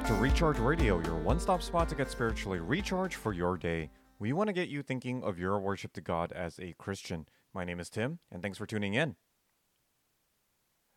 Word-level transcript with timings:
back 0.00 0.08
to 0.08 0.14
Recharge 0.14 0.58
Radio, 0.58 0.98
your 1.02 1.16
one 1.16 1.38
stop 1.38 1.60
spot 1.62 1.86
to 1.90 1.94
get 1.94 2.10
spiritually 2.10 2.58
recharged 2.58 3.16
for 3.16 3.34
your 3.34 3.58
day. 3.58 3.90
We 4.18 4.32
want 4.32 4.48
to 4.48 4.54
get 4.54 4.68
you 4.68 4.82
thinking 4.82 5.22
of 5.22 5.38
your 5.38 5.60
worship 5.60 5.92
to 5.92 6.00
God 6.00 6.32
as 6.32 6.58
a 6.58 6.74
Christian. 6.78 7.26
My 7.52 7.64
name 7.64 7.78
is 7.78 7.90
Tim, 7.90 8.18
and 8.32 8.40
thanks 8.40 8.56
for 8.56 8.64
tuning 8.64 8.94
in. 8.94 9.16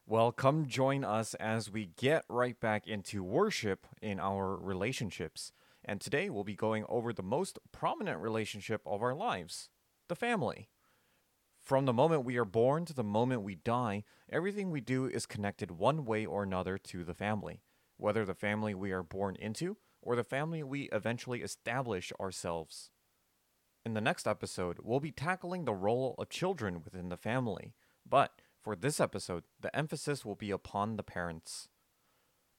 Well, 0.06 0.32
come 0.32 0.68
join 0.68 1.04
us 1.04 1.34
as 1.34 1.70
we 1.70 1.90
get 1.98 2.24
right 2.30 2.58
back 2.58 2.88
into 2.88 3.24
worship 3.24 3.88
in 4.02 4.22
our 4.22 4.56
relationships. 4.56 5.52
And 5.84 6.00
today 6.00 6.30
we'll 6.30 6.46
be 6.46 6.56
going 6.56 6.86
over 6.88 7.12
the 7.12 7.24
most 7.24 7.60
prominent 7.74 8.22
relationship 8.22 8.82
of 8.86 9.02
our 9.02 9.16
lives 9.16 9.70
the 10.08 10.16
family. 10.16 10.70
From 11.62 11.86
the 11.86 11.94
moment 11.94 12.24
we 12.24 12.38
are 12.38 12.46
born 12.46 12.86
to 12.86 12.94
the 12.94 13.04
moment 13.04 13.42
we 13.42 13.56
die, 13.56 14.06
everything 14.32 14.72
we 14.72 14.82
do 14.82 15.08
is 15.08 15.26
connected 15.26 15.72
one 15.72 16.06
way 16.06 16.26
or 16.26 16.44
another 16.44 16.78
to 16.78 17.04
the 17.04 17.14
family, 17.14 17.64
whether 17.98 18.26
the 18.26 18.34
family 18.34 18.74
we 18.74 18.92
are 18.92 19.04
born 19.04 19.36
into 19.36 19.78
or 20.02 20.16
the 20.16 20.24
family 20.24 20.64
we 20.64 20.90
eventually 20.92 21.42
establish 21.42 22.12
ourselves. 22.20 22.92
In 23.86 23.94
the 23.94 24.02
next 24.02 24.28
episode, 24.28 24.78
we'll 24.82 25.00
be 25.00 25.12
tackling 25.12 25.66
the 25.66 25.74
role 25.74 26.16
of 26.18 26.30
children 26.30 26.82
within 26.84 27.10
the 27.10 27.18
family, 27.18 27.74
but 28.08 28.42
for 28.62 28.76
this 28.76 29.00
episode, 29.00 29.44
the 29.60 29.76
emphasis 29.76 30.24
will 30.24 30.36
be 30.36 30.52
upon 30.52 30.96
the 30.96 31.04
parents. 31.04 31.68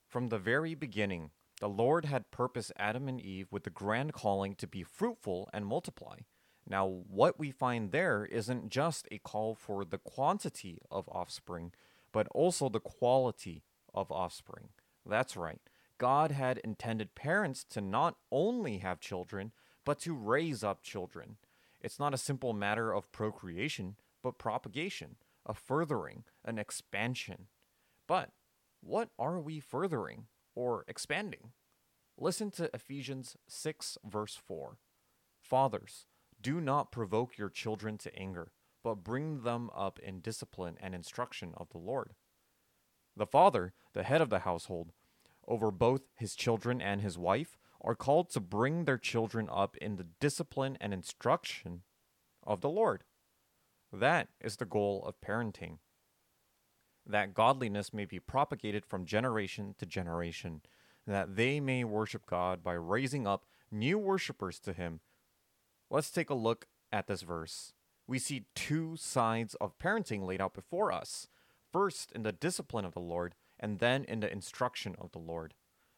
From 0.07 0.29
the 0.29 0.39
very 0.39 0.75
beginning, 0.75 1.31
the 1.61 1.69
Lord 1.69 2.05
had 2.05 2.31
purposed 2.31 2.73
Adam 2.77 3.09
and 3.09 3.21
Eve 3.21 3.49
with 3.51 3.65
the 3.65 3.71
grand 3.71 4.13
calling 4.13 4.55
to 4.57 4.67
be 4.67 4.83
fruitful 4.83 5.49
and 5.53 5.65
multiply. 5.67 6.19
Now, 6.69 6.87
what 6.87 7.39
we 7.39 7.51
find 7.51 7.91
there 7.91 8.27
isn't 8.27 8.69
just 8.69 9.09
a 9.11 9.19
call 9.19 9.55
for 9.55 9.85
the 9.85 9.99
quantity 9.99 10.79
of 10.91 11.09
offspring, 11.09 11.73
but 12.13 12.29
also 12.29 12.69
the 12.69 12.81
quality 12.81 13.65
of 13.95 14.11
offspring. 14.13 14.69
That's 15.07 15.37
right. 15.37 15.61
God 15.99 16.33
had 16.33 16.59
intended 16.59 17.15
parents 17.15 17.65
to 17.71 17.81
not 17.81 18.17
only 18.33 18.79
have 18.79 19.01
children, 19.01 19.53
but 19.85 19.99
to 20.01 20.15
raise 20.15 20.65
up 20.65 20.83
children. 20.83 21.37
It's 21.81 21.99
not 21.99 22.15
a 22.15 22.19
simple 22.19 22.53
matter 22.53 22.93
of 22.93 23.13
procreation, 23.13 23.97
but 24.23 24.39
propagation, 24.39 25.17
a 25.47 25.55
furthering, 25.55 26.25
an 26.45 26.59
expansion. 26.59 27.47
But 28.09 28.31
what 28.81 29.11
are 29.19 29.39
we 29.39 29.61
furthering 29.61 30.27
or 30.55 30.85
expanding? 30.89 31.53
Listen 32.19 32.51
to 32.53 32.71
Ephesians 32.75 33.37
6, 33.49 33.99
verse 34.05 34.37
4. 34.37 34.79
Fathers, 35.41 36.07
do 36.41 36.61
not 36.61 36.93
provoke 36.93 37.37
your 37.37 37.51
children 37.51 37.99
to 37.99 38.17
anger, 38.19 38.53
but 38.83 39.05
bring 39.05 39.43
them 39.43 39.71
up 39.75 39.99
in 39.99 40.21
discipline 40.21 40.77
and 40.81 40.95
instruction 40.95 41.53
of 41.57 41.71
the 41.71 41.79
Lord. 41.79 42.15
The 43.17 43.27
father, 43.27 43.73
the 43.93 44.03
head 44.03 44.21
of 44.21 44.31
the 44.31 44.41
household, 44.41 44.93
over 45.47 45.71
both 45.71 46.03
his 46.15 46.35
children 46.35 46.81
and 46.81 47.01
his 47.01 47.19
wife, 47.19 47.57
are 47.81 47.95
called 47.95 48.31
to 48.31 48.41
bring 48.41 48.85
their 48.85 48.99
children 48.99 49.49
up 49.53 49.77
in 49.77 49.97
the 49.97 50.07
discipline 50.21 50.77
and 50.81 50.93
instruction 50.93 51.83
of 52.43 52.61
the 52.61 52.71
Lord. 52.71 53.05
That 53.93 54.29
is 54.41 54.57
the 54.57 54.65
goal 54.65 55.05
of 55.07 55.21
parenting. 55.21 55.79
That 57.07 57.35
godliness 57.35 57.93
may 57.93 58.07
be 58.07 58.19
propagated 58.19 58.87
from 58.87 59.05
generation 59.05 59.75
to 59.79 59.87
generation, 59.87 60.63
that 61.07 61.37
they 61.37 61.61
may 61.61 61.85
worship 61.85 62.25
God 62.27 62.63
by 62.63 62.73
raising 62.73 63.27
up 63.27 63.45
new 63.71 63.99
worshippers 63.99 64.59
to 64.61 64.73
Him 64.73 65.01
Let's 65.91 66.11
take 66.11 66.31
a 66.31 66.35
look 66.35 66.67
at 66.93 67.07
this 67.07 67.23
verse. 67.23 67.73
We 68.07 68.19
see 68.19 68.47
two 68.55 68.97
sides 68.97 69.55
of 69.61 69.79
parenting 69.79 70.27
laid 70.27 70.41
out 70.41 70.55
before 70.55 70.91
us 70.91 71.29
first 71.75 72.13
in 72.13 72.23
the 72.23 72.31
discipline 72.31 72.85
of 72.85 72.95
the 72.95 73.01
Lord, 73.01 73.35
and 73.59 73.81
then 73.81 74.05
in 74.05 74.21
the 74.21 74.31
instruction 74.31 74.95
of 75.01 75.11
the 75.11 75.19
Lord. 75.19 75.55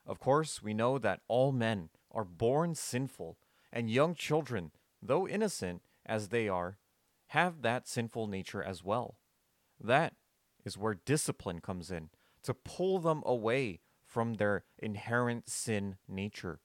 Of 0.06 0.18
course, 0.18 0.62
we 0.62 0.72
know 0.72 0.96
that 0.96 1.20
all 1.28 1.52
men 1.52 1.90
are 2.10 2.24
born 2.24 2.74
sinful, 2.74 3.36
and 3.70 3.90
young 3.90 4.14
children, 4.14 4.70
though 5.02 5.28
innocent 5.28 5.82
as 6.06 6.28
they 6.28 6.48
are, 6.48 6.78
have 7.26 7.60
that 7.60 7.86
sinful 7.86 8.26
nature 8.26 8.62
as 8.62 8.82
well. 8.82 9.16
That 9.78 10.14
is 10.64 10.78
where 10.78 10.94
discipline 10.94 11.60
comes 11.60 11.90
in, 11.90 12.08
to 12.44 12.54
pull 12.54 12.98
them 12.98 13.22
away 13.26 13.80
from 14.02 14.34
their 14.34 14.64
inherent 14.78 15.50
sin 15.50 15.96
nature. 16.08 16.60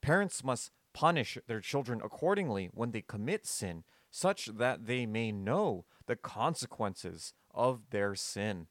Parents 0.00 0.42
must 0.42 0.72
punish 0.92 1.38
their 1.46 1.60
children 1.60 2.00
accordingly 2.02 2.70
when 2.74 2.90
they 2.90 3.02
commit 3.02 3.46
sin, 3.46 3.84
such 4.18 4.46
that 4.46 4.86
they 4.86 5.06
may 5.06 5.30
know 5.30 5.84
the 6.06 6.16
consequences 6.16 7.32
of 7.54 7.90
their 7.90 8.14
sin. 8.14 8.66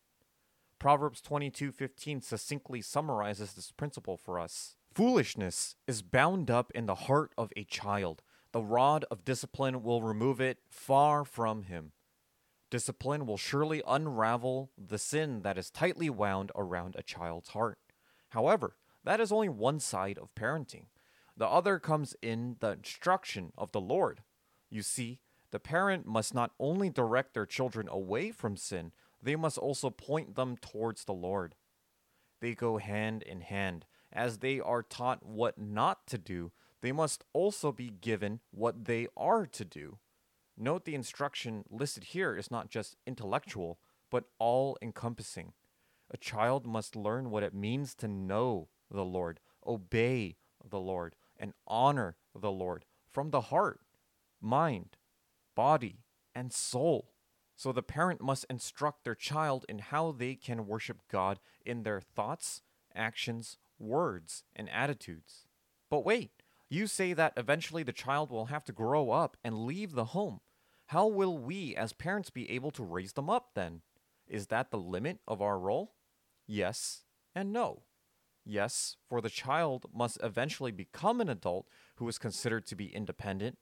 Proverbs 0.78 1.22
22:15 1.22 2.22
succinctly 2.22 2.82
summarizes 2.82 3.54
this 3.54 3.72
principle 3.72 4.18
for 4.18 4.40
us. 4.40 4.76
Foolishness 4.94 5.76
is 5.88 6.02
bound 6.02 6.52
up 6.52 6.72
in 6.72 6.86
the 6.86 7.08
heart 7.08 7.32
of 7.38 7.54
a 7.56 7.64
child. 7.64 8.24
The 8.52 8.62
rod 8.62 9.06
of 9.10 9.24
discipline 9.24 9.84
will 9.84 10.02
remove 10.02 10.42
it 10.42 10.60
far 10.68 11.24
from 11.24 11.64
him. 11.64 11.94
Discipline 12.70 13.26
will 13.26 13.38
surely 13.38 13.82
unravel 13.88 14.72
the 14.78 14.98
sin 14.98 15.42
that 15.44 15.58
is 15.58 15.72
tightly 15.72 16.10
wound 16.10 16.52
around 16.56 16.96
a 16.96 17.04
child's 17.04 17.50
heart. 17.50 17.80
However, 18.30 18.76
that 19.04 19.22
is 19.22 19.32
only 19.32 19.50
one 19.50 19.80
side 19.80 20.18
of 20.18 20.36
parenting. 20.36 20.88
The 21.38 21.48
other 21.48 21.80
comes 21.80 22.16
in 22.22 22.58
the 22.60 22.72
instruction 22.72 23.54
of 23.58 23.72
the 23.72 23.80
Lord. 23.82 24.24
You 24.70 24.82
see, 24.82 25.22
the 25.52 25.60
parent 25.60 26.06
must 26.06 26.34
not 26.34 26.52
only 26.60 26.90
direct 26.90 27.34
their 27.34 27.46
children 27.46 27.88
away 27.90 28.32
from 28.32 28.58
sin, 28.58 28.92
they 29.22 29.36
must 29.36 29.58
also 29.58 29.90
point 29.90 30.36
them 30.36 30.58
towards 30.58 31.06
the 31.06 31.14
Lord. 31.14 31.56
They 32.42 32.54
go 32.54 32.78
hand 32.78 33.24
in 33.24 33.42
hand. 33.42 33.86
As 34.12 34.40
they 34.40 34.60
are 34.60 34.84
taught 34.84 35.26
what 35.26 35.58
not 35.58 36.06
to 36.08 36.18
do, 36.18 36.52
they 36.82 36.92
must 36.92 37.24
also 37.34 37.72
be 37.72 37.90
given 37.90 38.40
what 38.52 38.86
they 38.86 39.08
are 39.18 39.46
to 39.48 39.66
do. 39.66 39.98
Note 40.58 40.86
the 40.86 40.96
instruction 40.96 41.64
listed 41.70 42.06
here 42.06 42.36
is 42.36 42.52
not 42.52 42.70
just 42.70 42.96
intellectual, 43.06 43.80
but 44.10 44.26
all 44.40 44.78
encompassing. 44.82 45.54
A 46.12 46.18
child 46.18 46.66
must 46.66 46.96
learn 46.96 47.30
what 47.30 47.44
it 47.44 47.54
means 47.54 47.94
to 47.96 48.08
know 48.08 48.70
the 48.90 49.06
Lord, 49.06 49.40
obey 49.66 50.38
the 50.64 50.80
Lord, 50.80 51.16
and 51.38 51.54
honor 51.68 52.16
the 52.34 52.52
Lord 52.52 52.86
from 53.12 53.32
the 53.32 53.42
heart, 53.42 53.82
mind, 54.42 54.96
body, 55.58 56.04
and 56.36 56.54
soul. 56.54 57.10
So 57.56 57.72
the 57.72 57.82
parent 57.82 58.22
must 58.22 58.46
instruct 58.48 59.04
their 59.04 59.16
child 59.16 59.66
in 59.68 59.80
how 59.80 60.12
they 60.12 60.36
can 60.36 60.68
worship 60.68 61.00
God 61.12 61.40
in 61.66 61.82
their 61.82 62.00
thoughts, 62.00 62.62
actions, 62.94 63.58
words, 63.80 64.44
and 64.56 64.70
attitudes. 64.70 65.48
But 65.90 66.06
wait, 66.06 66.30
you 66.70 66.86
say 66.86 67.14
that 67.14 67.34
eventually 67.36 67.82
the 67.82 67.92
child 67.92 68.30
will 68.30 68.46
have 68.46 68.64
to 68.66 68.72
grow 68.72 69.10
up 69.10 69.36
and 69.44 69.66
leave 69.66 69.94
the 69.94 70.06
home. 70.06 70.42
How 70.88 71.08
will 71.08 71.40
we 71.40 71.76
as 71.76 71.92
parents 71.92 72.30
be 72.30 72.50
able 72.52 72.70
to 72.72 72.84
raise 72.84 73.14
them 73.14 73.30
up 73.30 73.50
then? 73.56 73.82
Is 74.28 74.48
that 74.48 74.70
the 74.70 74.78
limit 74.78 75.20
of 75.28 75.42
our 75.42 75.58
role? 75.58 75.96
Yes 76.46 77.02
and 77.34 77.52
no. 77.52 77.82
Yes, 78.46 78.96
for 79.10 79.22
the 79.22 79.30
child 79.30 79.88
must 79.94 80.20
eventually 80.24 80.72
become 80.72 81.20
an 81.20 81.30
adult 81.30 81.68
who 81.96 82.08
is 82.08 82.18
considered 82.18 82.66
to 82.68 82.76
be 82.76 82.96
independent, 82.96 83.58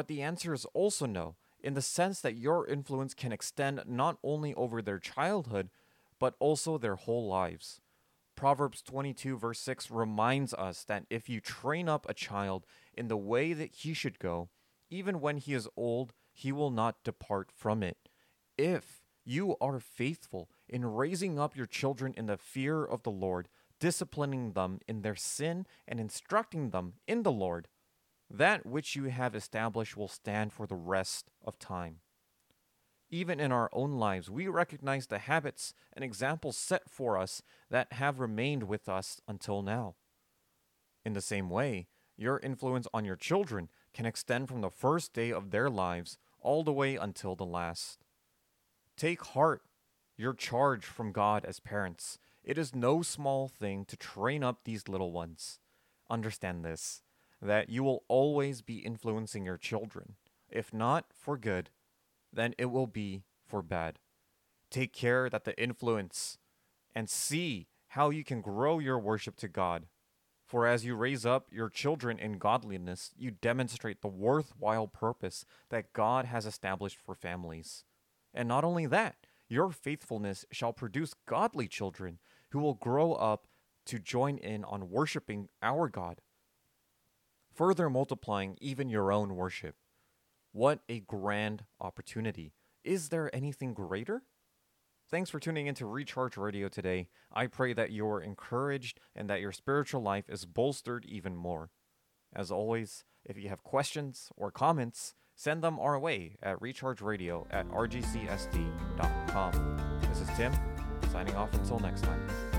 but 0.00 0.08
the 0.08 0.22
answer 0.22 0.54
is 0.54 0.64
also 0.72 1.04
no, 1.04 1.36
in 1.62 1.74
the 1.74 1.82
sense 1.82 2.22
that 2.22 2.34
your 2.34 2.66
influence 2.66 3.12
can 3.12 3.32
extend 3.32 3.82
not 3.86 4.16
only 4.24 4.54
over 4.54 4.80
their 4.80 4.98
childhood, 4.98 5.68
but 6.18 6.36
also 6.38 6.78
their 6.78 6.96
whole 6.96 7.28
lives. 7.28 7.82
Proverbs 8.34 8.80
22, 8.80 9.36
verse 9.36 9.60
6 9.60 9.90
reminds 9.90 10.54
us 10.54 10.84
that 10.84 11.04
if 11.10 11.28
you 11.28 11.38
train 11.38 11.86
up 11.86 12.06
a 12.08 12.14
child 12.14 12.64
in 12.94 13.08
the 13.08 13.16
way 13.18 13.52
that 13.52 13.74
he 13.74 13.92
should 13.92 14.18
go, 14.18 14.48
even 14.88 15.20
when 15.20 15.36
he 15.36 15.52
is 15.52 15.68
old, 15.76 16.14
he 16.32 16.50
will 16.50 16.70
not 16.70 17.04
depart 17.04 17.50
from 17.54 17.82
it. 17.82 17.98
If 18.56 19.02
you 19.22 19.54
are 19.60 19.80
faithful 19.80 20.48
in 20.66 20.86
raising 20.86 21.38
up 21.38 21.54
your 21.54 21.66
children 21.66 22.14
in 22.16 22.24
the 22.24 22.38
fear 22.38 22.86
of 22.86 23.02
the 23.02 23.10
Lord, 23.10 23.50
disciplining 23.78 24.52
them 24.52 24.80
in 24.88 25.02
their 25.02 25.14
sin 25.14 25.66
and 25.86 26.00
instructing 26.00 26.70
them 26.70 26.94
in 27.06 27.22
the 27.22 27.30
Lord, 27.30 27.68
that 28.30 28.64
which 28.64 28.94
you 28.94 29.04
have 29.04 29.34
established 29.34 29.96
will 29.96 30.08
stand 30.08 30.52
for 30.52 30.66
the 30.66 30.76
rest 30.76 31.30
of 31.44 31.58
time. 31.58 31.96
Even 33.10 33.40
in 33.40 33.50
our 33.50 33.68
own 33.72 33.92
lives, 33.92 34.30
we 34.30 34.46
recognize 34.46 35.08
the 35.08 35.18
habits 35.18 35.74
and 35.92 36.04
examples 36.04 36.56
set 36.56 36.88
for 36.88 37.18
us 37.18 37.42
that 37.68 37.94
have 37.94 38.20
remained 38.20 38.64
with 38.64 38.88
us 38.88 39.20
until 39.26 39.62
now. 39.62 39.96
In 41.04 41.12
the 41.14 41.20
same 41.20 41.50
way, 41.50 41.88
your 42.16 42.38
influence 42.38 42.86
on 42.94 43.04
your 43.04 43.16
children 43.16 43.68
can 43.92 44.06
extend 44.06 44.48
from 44.48 44.60
the 44.60 44.70
first 44.70 45.12
day 45.12 45.32
of 45.32 45.50
their 45.50 45.68
lives 45.68 46.18
all 46.40 46.62
the 46.62 46.72
way 46.72 46.94
until 46.94 47.34
the 47.34 47.44
last. 47.44 48.04
Take 48.96 49.24
heart 49.24 49.62
your 50.16 50.34
charge 50.34 50.84
from 50.84 51.12
God 51.12 51.44
as 51.44 51.58
parents 51.58 52.18
it 52.42 52.56
is 52.56 52.74
no 52.74 53.02
small 53.02 53.48
thing 53.48 53.84
to 53.86 53.96
train 53.96 54.42
up 54.42 54.60
these 54.64 54.88
little 54.88 55.12
ones. 55.12 55.58
Understand 56.08 56.64
this 56.64 57.02
that 57.42 57.70
you 57.70 57.82
will 57.82 58.04
always 58.08 58.62
be 58.62 58.78
influencing 58.78 59.44
your 59.44 59.56
children. 59.56 60.14
If 60.50 60.74
not 60.74 61.06
for 61.12 61.36
good, 61.36 61.70
then 62.32 62.54
it 62.58 62.66
will 62.66 62.86
be 62.86 63.22
for 63.46 63.62
bad. 63.62 63.98
Take 64.70 64.92
care 64.92 65.28
that 65.30 65.44
the 65.44 65.60
influence 65.60 66.38
and 66.94 67.08
see 67.08 67.68
how 67.88 68.10
you 68.10 68.24
can 68.24 68.40
grow 68.40 68.78
your 68.78 68.98
worship 68.98 69.36
to 69.36 69.48
God. 69.48 69.86
For 70.44 70.66
as 70.66 70.84
you 70.84 70.96
raise 70.96 71.24
up 71.24 71.46
your 71.50 71.68
children 71.68 72.18
in 72.18 72.38
godliness, 72.38 73.12
you 73.16 73.30
demonstrate 73.30 74.00
the 74.00 74.08
worthwhile 74.08 74.88
purpose 74.88 75.44
that 75.70 75.92
God 75.92 76.24
has 76.24 76.44
established 76.44 76.98
for 77.04 77.14
families. 77.14 77.84
And 78.34 78.48
not 78.48 78.64
only 78.64 78.86
that, 78.86 79.16
your 79.48 79.70
faithfulness 79.70 80.44
shall 80.52 80.72
produce 80.72 81.14
godly 81.26 81.68
children 81.68 82.18
who 82.50 82.58
will 82.60 82.74
grow 82.74 83.12
up 83.14 83.46
to 83.86 83.98
join 83.98 84.38
in 84.38 84.64
on 84.64 84.90
worshiping 84.90 85.48
our 85.62 85.88
God, 85.88 86.20
further 87.54 87.90
multiplying 87.90 88.56
even 88.60 88.88
your 88.88 89.12
own 89.12 89.36
worship. 89.36 89.76
What 90.52 90.80
a 90.88 91.00
grand 91.00 91.64
opportunity! 91.80 92.54
Is 92.82 93.10
there 93.10 93.34
anything 93.34 93.74
greater? 93.74 94.22
Thanks 95.10 95.28
for 95.28 95.40
tuning 95.40 95.66
in 95.66 95.74
to 95.74 95.86
Recharge 95.86 96.36
Radio 96.36 96.68
today. 96.68 97.08
I 97.32 97.48
pray 97.48 97.72
that 97.72 97.90
you're 97.90 98.20
encouraged 98.20 99.00
and 99.14 99.28
that 99.28 99.40
your 99.40 99.50
spiritual 99.52 100.02
life 100.02 100.26
is 100.28 100.46
bolstered 100.46 101.04
even 101.04 101.34
more. 101.34 101.70
As 102.34 102.52
always, 102.52 103.04
if 103.24 103.36
you 103.36 103.48
have 103.48 103.64
questions 103.64 104.30
or 104.36 104.52
comments, 104.52 105.14
send 105.34 105.62
them 105.62 105.80
our 105.80 105.98
way 105.98 106.36
at 106.42 106.60
rechargeradio 106.60 107.46
at 107.50 107.68
rgcsd.com. 107.70 109.50
This 110.08 110.20
is 110.20 110.28
Tim, 110.36 110.52
signing 111.10 111.34
off 111.34 111.52
until 111.54 111.80
next 111.80 112.02
time. 112.04 112.49